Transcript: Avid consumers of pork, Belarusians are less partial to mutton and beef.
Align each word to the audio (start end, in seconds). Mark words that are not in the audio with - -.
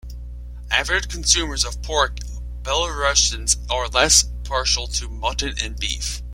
Avid 0.71 1.09
consumers 1.11 1.63
of 1.63 1.79
pork, 1.83 2.17
Belarusians 2.63 3.57
are 3.69 3.87
less 3.87 4.23
partial 4.43 4.87
to 4.87 5.07
mutton 5.07 5.53
and 5.61 5.77
beef. 5.77 6.23